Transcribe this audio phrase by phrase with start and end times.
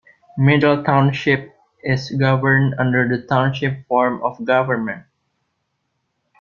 [0.39, 5.03] Middle Township is governed under the Township form of government.